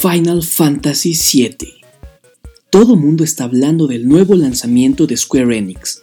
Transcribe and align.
Final 0.00 0.42
Fantasy 0.42 1.12
VII. 1.12 1.74
Todo 2.70 2.96
mundo 2.96 3.22
está 3.22 3.44
hablando 3.44 3.86
del 3.86 4.08
nuevo 4.08 4.34
lanzamiento 4.34 5.06
de 5.06 5.14
Square 5.14 5.58
Enix. 5.58 6.00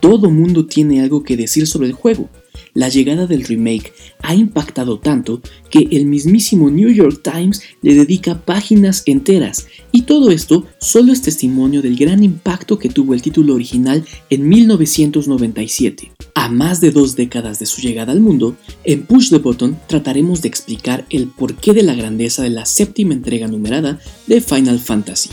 Todo 0.00 0.30
mundo 0.30 0.66
tiene 0.66 1.00
algo 1.00 1.22
que 1.22 1.34
decir 1.34 1.66
sobre 1.66 1.86
el 1.86 1.94
juego. 1.94 2.28
La 2.78 2.88
llegada 2.88 3.26
del 3.26 3.42
remake 3.42 3.92
ha 4.22 4.36
impactado 4.36 5.00
tanto 5.00 5.42
que 5.68 5.88
el 5.90 6.06
mismísimo 6.06 6.70
New 6.70 6.90
York 6.90 7.22
Times 7.24 7.60
le 7.82 7.96
dedica 7.96 8.40
páginas 8.42 9.02
enteras, 9.06 9.66
y 9.90 10.02
todo 10.02 10.30
esto 10.30 10.64
solo 10.78 11.12
es 11.12 11.20
testimonio 11.20 11.82
del 11.82 11.96
gran 11.96 12.22
impacto 12.22 12.78
que 12.78 12.88
tuvo 12.88 13.14
el 13.14 13.22
título 13.22 13.56
original 13.56 14.04
en 14.30 14.48
1997. 14.48 16.12
A 16.36 16.48
más 16.50 16.80
de 16.80 16.92
dos 16.92 17.16
décadas 17.16 17.58
de 17.58 17.66
su 17.66 17.80
llegada 17.80 18.12
al 18.12 18.20
mundo, 18.20 18.54
en 18.84 19.02
Push 19.02 19.30
the 19.30 19.38
Button 19.38 19.76
trataremos 19.88 20.40
de 20.40 20.46
explicar 20.46 21.04
el 21.10 21.26
porqué 21.26 21.72
de 21.72 21.82
la 21.82 21.96
grandeza 21.96 22.44
de 22.44 22.50
la 22.50 22.64
séptima 22.64 23.12
entrega 23.12 23.48
numerada 23.48 23.98
de 24.28 24.40
Final 24.40 24.78
Fantasy. 24.78 25.30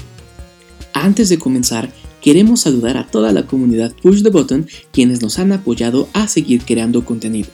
Antes 0.94 1.30
de 1.30 1.38
comenzar, 1.38 1.92
queremos 2.26 2.62
saludar 2.62 2.98
a 2.98 3.06
toda 3.06 3.32
la 3.32 3.46
comunidad 3.46 3.94
Push 4.02 4.24
the 4.24 4.32
Button 4.32 4.68
quienes 4.92 5.22
nos 5.22 5.38
han 5.38 5.52
apoyado 5.52 6.10
a 6.14 6.28
seguir 6.28 6.64
creando 6.66 7.06
contenido. 7.06 7.50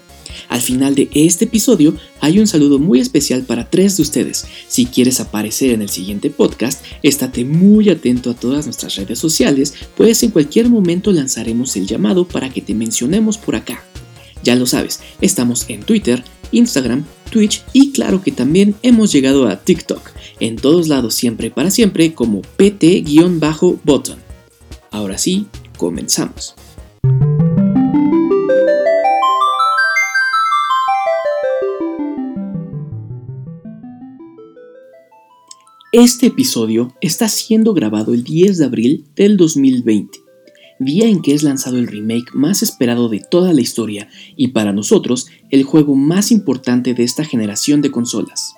Al 0.47 0.61
final 0.61 0.95
de 0.95 1.09
este 1.13 1.43
episodio 1.43 1.93
hay 2.21 2.39
un 2.39 2.47
saludo 2.47 2.79
muy 2.79 3.01
especial 3.01 3.43
para 3.43 3.69
tres 3.69 3.97
de 3.97 4.03
ustedes. 4.03 4.45
Si 4.69 4.85
quieres 4.85 5.19
aparecer 5.19 5.71
en 5.71 5.81
el 5.81 5.89
siguiente 5.89 6.29
podcast, 6.29 6.85
estate 7.03 7.43
muy 7.43 7.89
atento 7.89 8.31
a 8.31 8.33
todas 8.33 8.63
nuestras 8.63 8.95
redes 8.95 9.19
sociales, 9.19 9.73
pues 9.97 10.23
en 10.23 10.31
cualquier 10.31 10.69
momento 10.69 11.11
lanzaremos 11.11 11.75
el 11.75 11.85
llamado 11.85 12.25
para 12.25 12.49
que 12.49 12.61
te 12.61 12.73
mencionemos 12.73 13.37
por 13.37 13.57
acá. 13.57 13.83
Ya 14.41 14.55
lo 14.55 14.67
sabes, 14.67 15.01
estamos 15.19 15.65
en 15.67 15.81
Twitter, 15.81 16.23
Instagram, 16.53 17.03
Twitch 17.29 17.61
y 17.73 17.91
claro 17.91 18.21
que 18.23 18.31
también 18.31 18.75
hemos 18.83 19.11
llegado 19.11 19.49
a 19.49 19.59
TikTok. 19.59 20.11
En 20.39 20.55
todos 20.55 20.87
lados 20.87 21.13
siempre 21.13 21.51
para 21.51 21.71
siempre 21.71 22.13
como 22.13 22.41
pt-button. 22.41 24.20
Ahora 24.93 25.17
sí, 25.17 25.47
comenzamos. 25.77 26.53
Este 35.93 36.27
episodio 36.27 36.93
está 36.99 37.29
siendo 37.29 37.73
grabado 37.73 38.13
el 38.13 38.25
10 38.25 38.57
de 38.57 38.65
abril 38.65 39.05
del 39.15 39.37
2020, 39.37 40.19
día 40.79 41.07
en 41.07 41.21
que 41.21 41.33
es 41.33 41.43
lanzado 41.43 41.77
el 41.77 41.87
remake 41.87 42.33
más 42.33 42.61
esperado 42.61 43.07
de 43.07 43.21
toda 43.21 43.53
la 43.53 43.61
historia 43.61 44.09
y 44.35 44.49
para 44.49 44.73
nosotros 44.73 45.27
el 45.51 45.63
juego 45.63 45.95
más 45.95 46.33
importante 46.33 46.93
de 46.93 47.03
esta 47.03 47.23
generación 47.23 47.81
de 47.81 47.91
consolas. 47.91 48.55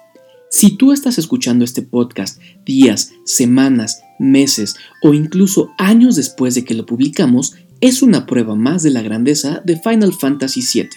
Si 0.50 0.78
tú 0.78 0.92
estás 0.92 1.18
escuchando 1.18 1.66
este 1.66 1.82
podcast 1.82 2.40
días, 2.66 3.12
semanas, 3.26 4.02
meses 4.24 4.76
o 5.02 5.14
incluso 5.14 5.74
años 5.78 6.16
después 6.16 6.56
de 6.56 6.66
que 6.66 6.74
lo 6.74 6.86
publicamos, 6.86 7.54
es 7.82 8.02
una 8.02 8.26
prueba 8.26 8.56
más 8.56 8.82
de 8.82 8.92
la 8.92 9.02
grandeza 9.02 9.62
de 9.66 9.78
Final 9.78 10.14
Fantasy 10.14 10.62
VII. 10.62 10.90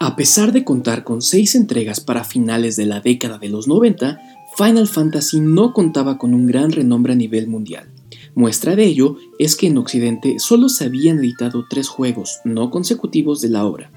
A 0.00 0.16
pesar 0.16 0.52
de 0.52 0.64
contar 0.64 1.04
con 1.04 1.22
seis 1.22 1.54
entregas 1.54 2.00
para 2.00 2.24
finales 2.24 2.76
de 2.76 2.86
la 2.86 3.00
década 3.00 3.38
de 3.38 3.48
los 3.48 3.68
90, 3.68 4.20
Final 4.56 4.88
Fantasy 4.88 5.40
no 5.40 5.72
contaba 5.72 6.18
con 6.18 6.34
un 6.34 6.46
gran 6.46 6.72
renombre 6.72 7.12
a 7.12 7.16
nivel 7.16 7.48
mundial. 7.48 7.90
Muestra 8.34 8.76
de 8.76 8.84
ello 8.84 9.16
es 9.38 9.56
que 9.56 9.66
en 9.66 9.78
Occidente 9.78 10.38
solo 10.38 10.68
se 10.68 10.84
habían 10.84 11.18
editado 11.18 11.66
tres 11.68 11.88
juegos 11.88 12.40
no 12.44 12.70
consecutivos 12.70 13.40
de 13.40 13.48
la 13.48 13.64
obra. 13.64 13.90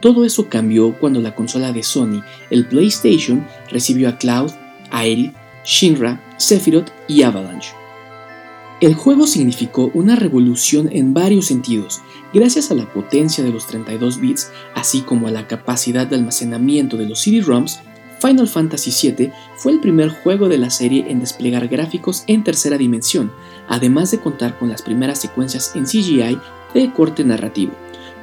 Todo 0.00 0.24
eso 0.24 0.48
cambió 0.48 0.98
cuando 0.98 1.20
la 1.20 1.34
consola 1.34 1.72
de 1.72 1.82
Sony, 1.82 2.22
el 2.50 2.66
PlayStation, 2.66 3.46
recibió 3.70 4.08
a 4.08 4.18
Cloud, 4.18 4.50
Aerith, 4.90 5.34
Shinra, 5.64 6.20
Sephiroth 6.38 6.90
y 7.08 7.22
Avalanche. 7.22 7.81
El 8.82 8.96
juego 8.96 9.28
significó 9.28 9.92
una 9.94 10.16
revolución 10.16 10.88
en 10.90 11.14
varios 11.14 11.46
sentidos, 11.46 12.00
gracias 12.34 12.72
a 12.72 12.74
la 12.74 12.92
potencia 12.92 13.44
de 13.44 13.50
los 13.52 13.68
32 13.68 14.18
bits, 14.18 14.50
así 14.74 15.02
como 15.02 15.28
a 15.28 15.30
la 15.30 15.46
capacidad 15.46 16.04
de 16.04 16.16
almacenamiento 16.16 16.96
de 16.96 17.08
los 17.08 17.20
CD-ROMs. 17.20 17.78
Final 18.18 18.48
Fantasy 18.48 19.12
VII 19.12 19.30
fue 19.54 19.70
el 19.70 19.78
primer 19.78 20.08
juego 20.08 20.48
de 20.48 20.58
la 20.58 20.68
serie 20.68 21.04
en 21.08 21.20
desplegar 21.20 21.68
gráficos 21.68 22.24
en 22.26 22.42
tercera 22.42 22.76
dimensión, 22.76 23.30
además 23.68 24.10
de 24.10 24.18
contar 24.18 24.58
con 24.58 24.68
las 24.68 24.82
primeras 24.82 25.20
secuencias 25.20 25.76
en 25.76 25.84
CGI 25.84 26.40
de 26.74 26.92
corte 26.92 27.22
narrativo, 27.22 27.74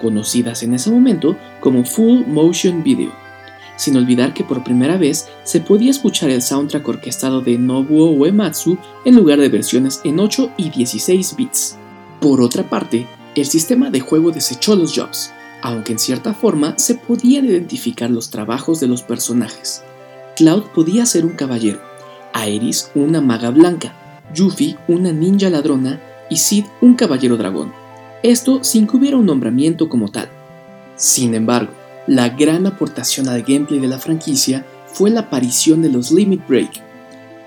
conocidas 0.01 0.61
en 0.63 0.73
ese 0.73 0.91
momento 0.91 1.37
como 1.61 1.85
Full 1.85 2.25
Motion 2.27 2.83
Video 2.83 3.28
sin 3.79 3.95
olvidar 3.95 4.33
que 4.33 4.43
por 4.43 4.61
primera 4.61 4.97
vez 4.97 5.27
se 5.45 5.61
podía 5.61 5.89
escuchar 5.89 6.29
el 6.29 6.41
soundtrack 6.41 6.85
orquestado 6.85 7.39
de 7.39 7.57
Nobuo 7.57 8.11
Uematsu 8.11 8.77
en 9.05 9.15
lugar 9.15 9.39
de 9.39 9.47
versiones 9.47 10.01
en 10.03 10.19
8 10.19 10.51
y 10.57 10.69
16 10.69 11.35
bits. 11.37 11.77
Por 12.19 12.41
otra 12.41 12.69
parte, 12.69 13.07
el 13.35 13.45
sistema 13.45 13.89
de 13.89 14.01
juego 14.01 14.31
desechó 14.31 14.75
los 14.75 14.93
jobs, 14.93 15.31
aunque 15.61 15.93
en 15.93 15.99
cierta 15.99 16.33
forma 16.33 16.77
se 16.77 16.95
podían 16.95 17.45
identificar 17.45 18.11
los 18.11 18.29
trabajos 18.29 18.81
de 18.81 18.87
los 18.87 19.01
personajes. 19.01 19.81
Cloud 20.35 20.63
podía 20.75 21.05
ser 21.05 21.25
un 21.25 21.33
caballero, 21.33 21.79
Aeris 22.33 22.91
una 22.95 23.21
maga 23.21 23.49
blanca, 23.49 24.21
Yuffie 24.35 24.77
una 24.89 25.13
ninja 25.13 25.49
ladrona 25.49 26.01
y 26.29 26.35
Sid 26.35 26.65
un 26.81 26.95
caballero 26.95 27.37
dragón. 27.37 27.71
Esto 28.23 28.61
sin 28.61 28.87
que 28.87 28.97
hubiera 28.97 29.15
un 29.15 29.25
nombramiento 29.25 29.87
como 29.87 30.09
tal. 30.09 30.27
Sin 30.97 31.33
embargo, 31.33 31.71
la 32.09 32.29
gran 32.29 32.65
aportación 32.65 33.29
al 33.29 33.43
gameplay 33.43 33.79
de 33.79 33.87
la 33.87 33.99
franquicia 33.99 34.65
fue 34.87 35.11
la 35.11 35.19
aparición 35.21 35.83
de 35.83 35.89
los 35.89 36.09
Limit 36.11 36.41
Break. 36.47 36.81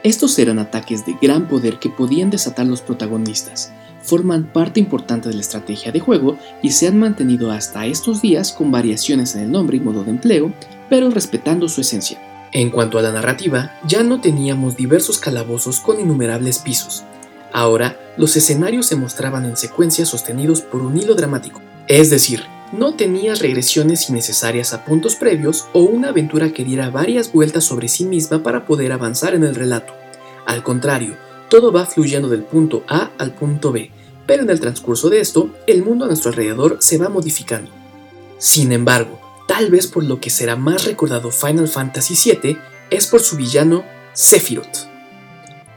Estos 0.05 0.39
eran 0.39 0.61
ataques 0.61 1.05
de 1.05 1.17
gran 1.21 1.49
poder 1.49 1.81
que 1.81 1.91
podían 1.91 2.31
desatar 2.31 2.69
los 2.69 2.81
protagonistas, 2.81 3.73
forman 4.03 4.45
parte 4.53 4.79
importante 4.79 5.29
de 5.29 5.35
la 5.35 5.41
estrategia 5.41 5.91
de 5.91 5.99
juego 5.99 6.39
y 6.63 6.71
se 6.71 6.87
han 6.87 6.97
mantenido 6.97 7.51
hasta 7.51 7.87
estos 7.87 8.23
días 8.23 8.53
con 8.53 8.71
variaciones 8.71 9.35
en 9.35 9.43
el 9.43 9.51
nombre 9.51 9.79
y 9.79 9.81
modo 9.81 10.05
de 10.05 10.11
empleo, 10.11 10.53
pero 10.89 11.11
respetando 11.11 11.69
su 11.69 11.81
esencia. 11.81 12.21
En 12.53 12.71
cuanto 12.71 13.01
a 13.01 13.03
la 13.03 13.11
narrativa, 13.11 13.81
ya 13.85 14.05
no 14.05 14.21
teníamos 14.21 14.77
diversos 14.77 15.19
calabozos 15.19 15.81
con 15.81 15.99
innumerables 15.99 16.61
pisos. 16.61 17.03
Ahora, 17.53 17.99
los 18.17 18.37
escenarios 18.37 18.87
se 18.87 18.95
mostraban 18.95 19.45
en 19.45 19.57
secuencias 19.57 20.09
sostenidos 20.09 20.61
por 20.61 20.83
un 20.83 20.97
hilo 20.97 21.17
dramático, 21.17 21.61
es 21.89 22.11
decir, 22.11 22.45
no 22.73 22.95
tenías 22.95 23.41
regresiones 23.41 24.09
innecesarias 24.09 24.73
a 24.73 24.85
puntos 24.85 25.15
previos 25.15 25.67
o 25.73 25.83
una 25.83 26.09
aventura 26.09 26.53
que 26.53 26.65
diera 26.65 26.91
varias 26.91 27.33
vueltas 27.33 27.65
sobre 27.65 27.89
sí 27.89 28.05
misma 28.05 28.43
para 28.43 28.67
poder 28.67 28.93
avanzar 28.93 29.35
en 29.35 29.45
el 29.45 29.55
relato. 29.55 29.93
Al 30.47 30.63
contrario, 30.63 31.17
todo 31.49 31.71
va 31.71 31.85
fluyendo 31.85 32.29
del 32.29 32.45
punto 32.45 32.83
A 32.89 33.11
al 33.19 33.35
punto 33.35 33.73
B, 33.73 33.91
pero 34.27 34.43
en 34.43 34.51
el 34.51 34.61
transcurso 34.61 35.11
de 35.11 35.21
esto, 35.21 35.51
el 35.67 35.83
mundo 35.83 36.05
a 36.07 36.09
nuestro 36.09 36.31
alrededor 36.31 36.79
se 36.81 36.97
va 36.97 37.11
modificando. 37.11 37.71
Sin 38.39 38.73
embargo, 38.73 39.21
tal 39.47 39.71
vez 39.71 39.87
por 39.87 40.05
lo 40.05 40.19
que 40.19 40.31
será 40.31 40.57
más 40.57 40.85
recordado 40.87 41.31
Final 41.31 41.69
Fantasy 41.69 42.15
VII 42.33 42.59
es 42.91 43.07
por 43.07 43.21
su 43.21 43.37
villano 43.37 43.85
Sephiroth. 44.15 44.89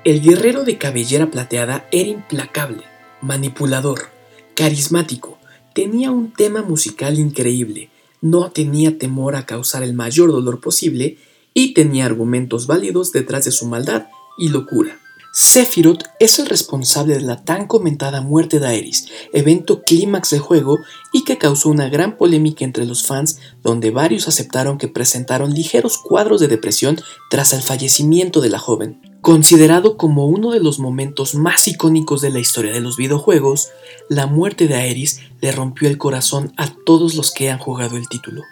El 0.06 0.22
guerrero 0.22 0.64
de 0.64 0.78
cabellera 0.78 1.30
plateada 1.30 1.88
era 1.92 2.10
implacable, 2.10 2.84
manipulador, 3.22 4.10
carismático, 4.56 5.35
Tenía 5.76 6.10
un 6.10 6.32
tema 6.32 6.62
musical 6.62 7.20
increíble, 7.20 7.90
no 8.22 8.50
tenía 8.50 8.98
temor 8.98 9.36
a 9.36 9.46
causar 9.46 9.84
el 9.84 9.94
mayor 9.94 10.32
dolor 10.32 10.62
posible 10.62 11.18
y 11.54 11.74
tenía 11.74 12.06
argumentos 12.06 12.66
válidos 12.66 13.12
detrás 13.12 13.44
de 13.44 13.52
su 13.52 13.66
maldad 13.66 14.08
y 14.38 14.48
locura. 14.48 14.98
Sephiroth 15.34 16.04
es 16.22 16.40
el 16.40 16.46
responsable 16.46 17.16
de 17.16 17.20
la 17.24 17.44
tan 17.44 17.68
comentada 17.68 18.22
muerte 18.22 18.62
de 18.62 18.68
Aeris, 18.68 19.08
evento 19.34 19.82
clímax 19.82 20.30
del 20.30 20.40
juego 20.40 20.80
y 21.12 21.26
que 21.26 21.38
causó 21.38 21.68
una 21.68 21.90
gran 21.90 22.16
polémica 22.16 22.64
entre 22.64 22.86
los 22.86 23.06
fans 23.06 23.40
donde 23.62 23.92
varios 23.92 24.30
aceptaron 24.30 24.78
que 24.78 24.88
presentaron 24.88 25.54
ligeros 25.54 25.98
cuadros 25.98 26.40
de 26.40 26.48
depresión 26.48 27.02
tras 27.30 27.52
el 27.52 27.62
fallecimiento 27.62 28.40
de 28.40 28.50
la 28.50 28.60
joven. 28.60 29.02
Considerado 29.26 29.98
como 29.98 30.28
uno 30.28 30.52
de 30.52 30.60
los 30.60 30.78
momentos 30.78 31.34
más 31.34 31.68
icónicos 31.68 32.22
de 32.22 32.30
la 32.30 32.40
historia 32.40 32.72
de 32.72 32.80
los 32.80 32.96
videojuegos, 32.96 33.70
la 34.08 34.28
muerte 34.28 34.68
de 34.68 34.76
Aeris 34.76 35.20
le 35.42 35.52
rompió 35.52 35.90
el 35.90 35.98
corazón 35.98 36.54
a 36.58 36.68
todos 36.86 37.16
los 37.16 37.32
que 37.32 37.50
han 37.50 37.58
jugado 37.58 37.98
el 37.98 38.08
título. 38.08 38.44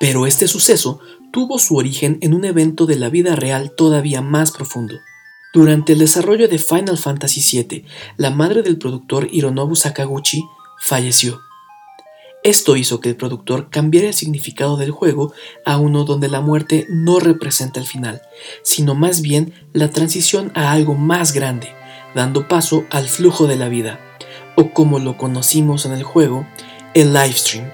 Pero 0.00 0.24
este 0.24 0.48
suceso 0.48 1.00
tuvo 1.34 1.58
su 1.58 1.76
origen 1.76 2.16
en 2.22 2.32
un 2.32 2.46
evento 2.46 2.86
de 2.86 2.96
la 2.96 3.10
vida 3.10 3.36
real 3.36 3.72
todavía 3.76 4.22
más 4.22 4.52
profundo. 4.52 4.94
Durante 5.52 5.92
el 5.92 5.98
desarrollo 5.98 6.48
de 6.48 6.56
Final 6.56 6.96
Fantasy 6.96 7.62
VII, 7.62 7.84
la 8.16 8.30
madre 8.30 8.62
del 8.62 8.78
productor 8.78 9.28
Hironobu 9.30 9.76
Sakaguchi 9.76 10.42
falleció. 10.80 11.42
Esto 12.42 12.76
hizo 12.76 13.00
que 13.00 13.10
el 13.10 13.16
productor 13.16 13.68
cambiara 13.68 14.08
el 14.08 14.14
significado 14.14 14.78
del 14.78 14.92
juego 14.92 15.34
a 15.66 15.76
uno 15.76 16.04
donde 16.04 16.28
la 16.28 16.40
muerte 16.40 16.86
no 16.88 17.20
representa 17.20 17.80
el 17.80 17.86
final, 17.86 18.22
sino 18.62 18.94
más 18.94 19.20
bien 19.20 19.52
la 19.74 19.90
transición 19.90 20.50
a 20.54 20.72
algo 20.72 20.94
más 20.94 21.34
grande, 21.34 21.68
dando 22.14 22.48
paso 22.48 22.84
al 22.90 23.08
flujo 23.08 23.46
de 23.46 23.56
la 23.56 23.68
vida, 23.68 24.00
o 24.56 24.72
como 24.72 24.98
lo 24.98 25.18
conocimos 25.18 25.84
en 25.84 25.92
el 25.92 26.02
juego, 26.02 26.46
el 26.94 27.12
livestream. 27.12 27.70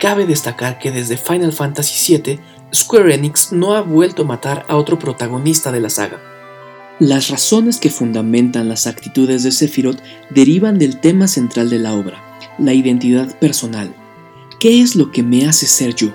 Cabe 0.00 0.24
destacar 0.24 0.78
que 0.78 0.90
desde 0.90 1.18
Final 1.18 1.52
Fantasy 1.52 2.16
VII, 2.16 2.40
Square 2.74 3.14
Enix 3.14 3.52
no 3.52 3.74
ha 3.74 3.82
vuelto 3.82 4.22
a 4.22 4.26
matar 4.26 4.64
a 4.68 4.76
otro 4.76 4.98
protagonista 4.98 5.70
de 5.70 5.80
la 5.80 5.90
saga. 5.90 6.20
Las 6.98 7.28
razones 7.28 7.78
que 7.78 7.90
fundamentan 7.90 8.70
las 8.70 8.86
actitudes 8.86 9.42
de 9.42 9.52
Sephiroth 9.52 10.00
derivan 10.30 10.78
del 10.78 10.98
tema 10.98 11.28
central 11.28 11.68
de 11.68 11.78
la 11.78 11.92
obra, 11.92 12.25
la 12.58 12.74
identidad 12.74 13.38
personal. 13.38 13.94
¿Qué 14.58 14.80
es 14.80 14.96
lo 14.96 15.10
que 15.10 15.22
me 15.22 15.46
hace 15.46 15.66
ser 15.66 15.94
yo? 15.94 16.08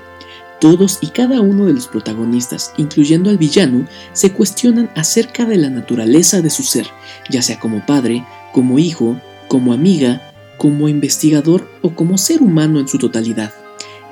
Todos 0.59 0.99
y 1.01 1.07
cada 1.07 1.41
uno 1.41 1.65
de 1.65 1.73
los 1.73 1.88
protagonistas, 1.88 2.73
incluyendo 2.77 3.29
al 3.29 3.38
villano, 3.38 3.88
se 4.13 4.31
cuestionan 4.31 4.89
acerca 4.95 5.45
de 5.45 5.57
la 5.57 5.69
naturaleza 5.69 6.41
de 6.41 6.49
su 6.49 6.63
ser, 6.63 6.88
ya 7.29 7.41
sea 7.41 7.59
como 7.59 7.85
padre, 7.85 8.25
como 8.51 8.77
hijo, 8.77 9.19
como 9.47 9.73
amiga, 9.73 10.33
como 10.57 10.88
investigador 10.88 11.67
o 11.81 11.95
como 11.95 12.17
ser 12.17 12.41
humano 12.41 12.79
en 12.79 12.88
su 12.88 12.99
totalidad. 12.99 13.51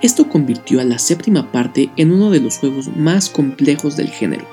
Esto 0.02 0.30
convirtió 0.30 0.80
a 0.80 0.86
la 0.86 0.98
séptima 0.98 1.52
parte 1.52 1.92
en 1.98 2.12
uno 2.12 2.32
de 2.32 2.40
los 2.40 2.58
juegos 2.58 2.88
más 2.96 3.30
complejos 3.30 3.96
del 3.98 4.10
género. 4.10 4.48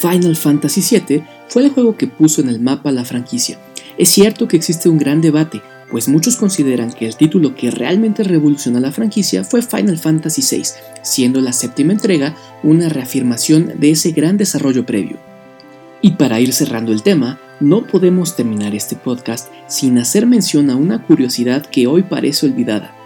Final 0.00 0.36
Fantasy 0.36 0.82
VII 0.98 1.24
fue 1.48 1.64
el 1.64 1.70
juego 1.70 1.96
que 1.96 2.06
puso 2.06 2.40
en 2.40 2.48
el 2.48 2.60
mapa 2.60 2.92
la 2.92 3.04
franquicia. 3.04 3.58
Es 3.98 4.10
cierto 4.10 4.48
que 4.48 4.56
existe 4.56 4.88
un 4.88 4.98
gran 4.98 5.20
debate, 5.20 5.62
pues 5.92 6.08
muchos 6.08 6.36
consideran 6.36 6.90
que 6.90 7.04
el 7.06 7.16
título 7.16 7.54
que 7.54 7.70
realmente 7.70 8.24
revolucionó 8.24 8.80
la 8.80 8.92
franquicia 8.92 9.44
fue 9.44 9.60
Final 9.60 9.98
Fantasy 9.98 10.40
VI, 10.40 10.62
siendo 11.02 11.42
la 11.42 11.52
séptima 11.52 11.92
entrega 11.92 12.34
una 12.62 12.88
reafirmación 12.88 13.74
de 13.78 13.90
ese 13.90 14.12
gran 14.12 14.38
desarrollo 14.38 14.86
previo. 14.86 15.18
Y 16.00 16.12
para 16.12 16.40
ir 16.40 16.54
cerrando 16.54 16.92
el 16.92 17.02
tema, 17.02 17.38
no 17.60 17.86
podemos 17.86 18.34
terminar 18.36 18.74
este 18.74 18.96
podcast 18.96 19.52
sin 19.68 19.98
hacer 19.98 20.26
mención 20.26 20.70
a 20.70 20.76
una 20.76 21.02
curiosidad 21.02 21.66
que 21.66 21.86
hoy 21.86 22.02
parece 22.04 22.46
olvidada. 22.46 22.96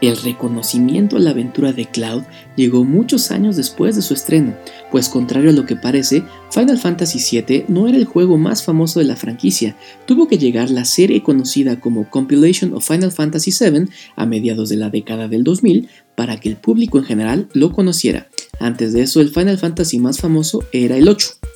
El 0.00 0.16
reconocimiento 0.18 1.16
a 1.16 1.20
la 1.20 1.30
aventura 1.30 1.72
de 1.72 1.86
Cloud 1.86 2.24
llegó 2.56 2.84
muchos 2.84 3.30
años 3.30 3.56
después 3.56 3.96
de 3.96 4.02
su 4.02 4.14
estreno, 4.14 4.54
pues 4.90 5.08
contrario 5.08 5.50
a 5.50 5.52
lo 5.52 5.66
que 5.66 5.76
parece, 5.76 6.24
Final 6.50 6.78
Fantasy 6.78 7.42
VII 7.42 7.64
no 7.68 7.88
era 7.88 7.96
el 7.96 8.04
juego 8.04 8.36
más 8.36 8.62
famoso 8.62 9.00
de 9.00 9.06
la 9.06 9.16
franquicia, 9.16 9.76
tuvo 10.06 10.28
que 10.28 10.38
llegar 10.38 10.70
la 10.70 10.84
serie 10.84 11.22
conocida 11.22 11.80
como 11.80 12.10
Compilation 12.10 12.74
of 12.74 12.86
Final 12.86 13.12
Fantasy 13.12 13.52
VII 13.58 13.86
a 14.16 14.26
mediados 14.26 14.68
de 14.68 14.76
la 14.76 14.90
década 14.90 15.28
del 15.28 15.44
2000 15.44 15.88
para 16.14 16.38
que 16.38 16.48
el 16.48 16.56
público 16.56 16.98
en 16.98 17.04
general 17.04 17.48
lo 17.52 17.72
conociera. 17.72 18.28
Antes 18.60 18.92
de 18.92 19.02
eso, 19.02 19.20
el 19.20 19.30
Final 19.30 19.58
Fantasy 19.58 19.98
más 19.98 20.18
famoso 20.18 20.64
era 20.72 20.96
el 20.96 21.08
8. 21.08 21.53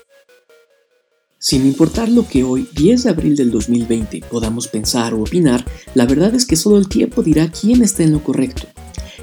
Sin 1.40 1.64
importar 1.67 2.08
lo 2.08 2.26
que 2.26 2.43
hoy, 2.43 2.69
10 2.75 3.05
de 3.05 3.11
abril 3.11 3.37
del 3.37 3.52
2020, 3.52 4.23
podamos 4.29 4.67
pensar 4.67 5.14
o 5.14 5.20
opinar, 5.20 5.64
la 5.94 6.05
verdad 6.05 6.35
es 6.35 6.44
que 6.44 6.56
solo 6.56 6.79
el 6.79 6.88
tiempo 6.88 7.23
dirá 7.23 7.49
quién 7.49 7.81
está 7.85 8.02
en 8.02 8.11
lo 8.11 8.25
correcto. 8.25 8.67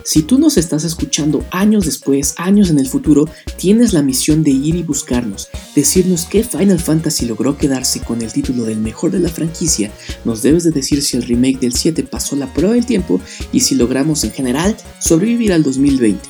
Si 0.05 0.21
tú 0.21 0.39
nos 0.39 0.55
estás 0.55 0.85
escuchando 0.85 1.43
años 1.51 1.83
después, 1.83 2.35
años 2.37 2.69
en 2.69 2.79
el 2.79 2.87
futuro, 2.87 3.27
tienes 3.57 3.91
la 3.91 4.01
misión 4.01 4.43
de 4.43 4.51
ir 4.51 4.75
y 4.75 4.83
buscarnos, 4.83 5.49
decirnos 5.75 6.23
qué 6.23 6.45
Final 6.45 6.79
Fantasy 6.79 7.25
logró 7.25 7.57
quedarse 7.57 7.99
con 7.99 8.21
el 8.21 8.31
título 8.31 8.63
del 8.63 8.77
mejor 8.77 9.11
de 9.11 9.19
la 9.19 9.29
franquicia, 9.29 9.91
nos 10.23 10.41
debes 10.41 10.63
de 10.63 10.71
decir 10.71 11.01
si 11.01 11.17
el 11.17 11.23
remake 11.23 11.59
del 11.59 11.73
7 11.73 12.03
pasó 12.03 12.37
la 12.37 12.53
prueba 12.53 12.75
del 12.75 12.85
tiempo 12.85 13.19
y 13.51 13.59
si 13.59 13.75
logramos 13.75 14.23
en 14.23 14.31
general 14.31 14.77
sobrevivir 14.99 15.51
al 15.51 15.63
2020. 15.63 16.29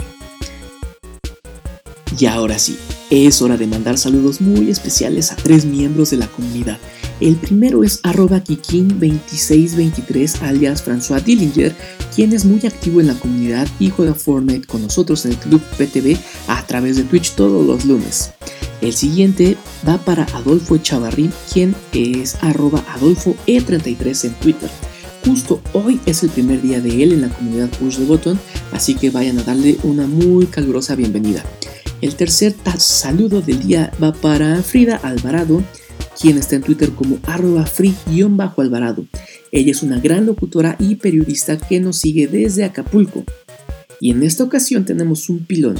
Y 2.18 2.26
ahora 2.26 2.58
sí, 2.58 2.76
es 3.16 3.42
hora 3.42 3.56
de 3.56 3.66
mandar 3.66 3.98
saludos 3.98 4.42
muy 4.42 4.70
especiales 4.70 5.32
a 5.32 5.38
tres 5.38 5.64
miembros 5.64 6.10
de 6.10 6.18
la 6.18 6.28
comunidad. 6.28 6.78
El 7.22 7.38
primero 7.38 7.86
es 7.86 8.02
arroba 8.04 8.44
kikin2623 8.44 10.42
alias 10.42 10.86
François 10.86 11.24
Dillinger, 11.24 11.74
quien 12.14 12.34
es 12.34 12.44
muy 12.44 12.66
activo 12.66 13.00
en 13.00 13.08
la 13.08 13.14
comunidad 13.14 13.70
y 13.80 13.90
juega 13.90 14.14
Fortnite 14.14 14.68
con 14.68 14.82
nosotros 14.82 15.24
en 15.26 15.32
el 15.32 15.38
club 15.38 15.62
PTV 15.78 16.18
a 16.48 16.68
través 16.68 16.98
de 16.98 17.04
Twitch 17.04 17.36
todos 17.36 17.66
los 17.66 17.86
lunes. 17.86 18.32
El 18.82 18.94
siguiente 18.94 19.56
va 19.88 19.98
para 19.98 20.26
Adolfo 20.34 20.78
Chavarri, 20.78 21.30
quien 21.54 21.74
es 21.94 22.36
arroba 22.42 22.84
adolfoe33 22.96 24.26
en 24.26 24.34
Twitter. 24.36 24.70
Justo 25.26 25.62
hoy 25.72 26.02
es 26.06 26.22
el 26.24 26.30
primer 26.30 26.62
día 26.62 26.82
de 26.82 27.02
él 27.02 27.14
en 27.14 27.22
la 27.22 27.30
comunidad 27.30 27.70
Push 27.80 27.98
the 27.98 28.04
Button, 28.04 28.38
así 28.74 28.94
que 28.94 29.10
vayan 29.10 29.40
a 29.40 29.44
darle 29.44 29.78
una 29.84 30.06
muy 30.06 30.48
calurosa 30.48 30.96
bienvenida. 30.96 31.44
El 32.01 32.15
tercer 32.15 32.53
saludo 32.77 33.42
del 33.42 33.65
día 33.65 33.92
va 34.03 34.13
para 34.13 34.62
Frida 34.62 34.97
Alvarado, 34.97 35.63
quien 36.19 36.38
está 36.38 36.57
en 36.57 36.62
Twitter 36.62 36.92
como 36.92 37.19
arroba 37.24 37.65
free-alvarado. 37.65 39.06
Ella 39.51 39.71
es 39.71 39.81
una 39.81 40.00
gran 40.00 40.25
locutora 40.25 40.75
y 40.77 40.95
periodista 40.95 41.57
que 41.57 41.80
nos 41.80 41.97
sigue 41.97 42.27
desde 42.27 42.65
Acapulco. 42.65 43.24
Y 44.01 44.12
en 44.12 44.24
esta 44.24 44.44
ocasión 44.44 44.83
tenemos 44.83 45.30
un 45.30 45.45
pilón. 45.45 45.77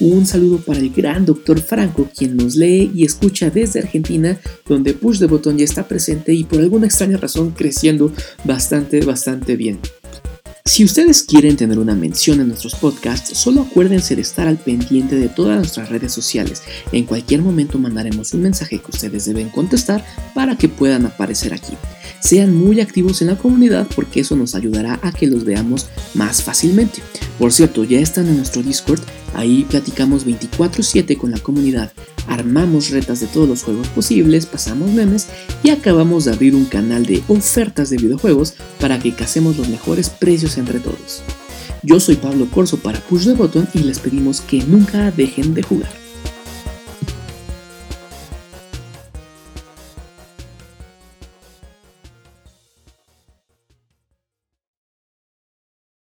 Un 0.00 0.26
saludo 0.26 0.58
para 0.58 0.78
el 0.78 0.90
gran 0.90 1.26
doctor 1.26 1.60
Franco, 1.60 2.08
quien 2.16 2.36
nos 2.36 2.56
lee 2.56 2.90
y 2.94 3.04
escucha 3.04 3.50
desde 3.50 3.80
Argentina, 3.80 4.40
donde 4.66 4.94
Push 4.94 5.18
de 5.18 5.26
Botón 5.26 5.58
ya 5.58 5.64
está 5.64 5.86
presente 5.86 6.32
y 6.32 6.44
por 6.44 6.60
alguna 6.60 6.86
extraña 6.86 7.18
razón 7.18 7.50
creciendo 7.50 8.10
bastante, 8.44 9.04
bastante 9.04 9.56
bien. 9.56 9.78
Si 10.68 10.84
ustedes 10.84 11.22
quieren 11.22 11.56
tener 11.56 11.78
una 11.78 11.94
mención 11.94 12.42
en 12.42 12.48
nuestros 12.48 12.74
podcasts, 12.74 13.36
solo 13.38 13.62
acuérdense 13.62 14.14
de 14.14 14.20
estar 14.20 14.46
al 14.46 14.58
pendiente 14.58 15.16
de 15.16 15.30
todas 15.30 15.56
nuestras 15.56 15.88
redes 15.88 16.12
sociales. 16.12 16.62
En 16.92 17.06
cualquier 17.06 17.40
momento 17.40 17.78
mandaremos 17.78 18.34
un 18.34 18.42
mensaje 18.42 18.78
que 18.78 18.90
ustedes 18.90 19.24
deben 19.24 19.48
contestar 19.48 20.04
para 20.34 20.58
que 20.58 20.68
puedan 20.68 21.06
aparecer 21.06 21.54
aquí. 21.54 21.72
Sean 22.20 22.54
muy 22.54 22.80
activos 22.82 23.22
en 23.22 23.28
la 23.28 23.38
comunidad 23.38 23.88
porque 23.96 24.20
eso 24.20 24.36
nos 24.36 24.54
ayudará 24.54 25.00
a 25.02 25.10
que 25.10 25.26
los 25.26 25.46
veamos 25.46 25.86
más 26.12 26.42
fácilmente. 26.42 27.00
Por 27.38 27.50
cierto, 27.50 27.84
ya 27.84 28.00
están 28.00 28.28
en 28.28 28.36
nuestro 28.36 28.62
Discord, 28.62 29.00
ahí 29.32 29.64
platicamos 29.70 30.26
24/7 30.26 31.16
con 31.16 31.30
la 31.30 31.38
comunidad, 31.38 31.92
armamos 32.28 32.90
retas 32.90 33.20
de 33.20 33.26
todos 33.26 33.48
los 33.48 33.62
juegos 33.62 33.88
posibles, 33.88 34.46
pasamos 34.46 34.90
memes 34.90 35.26
y 35.62 35.70
acabamos 35.70 36.24
de 36.24 36.32
abrir 36.32 36.54
un 36.54 36.64
canal 36.64 37.06
de 37.06 37.22
ofertas 37.28 37.90
de 37.90 37.96
videojuegos 37.96 38.54
para 38.80 38.98
que 38.98 39.14
casemos 39.14 39.56
los 39.56 39.68
mejores 39.68 40.10
precios 40.10 40.58
entre 40.58 40.80
todos. 40.80 41.22
Yo 41.82 42.00
soy 42.00 42.16
Pablo 42.16 42.48
Corso 42.50 42.78
para 42.78 43.00
Push 43.00 43.24
the 43.24 43.34
Button 43.34 43.68
y 43.74 43.80
les 43.80 43.98
pedimos 43.98 44.40
que 44.40 44.62
nunca 44.64 45.10
dejen 45.10 45.54
de 45.54 45.62
jugar. 45.62 46.07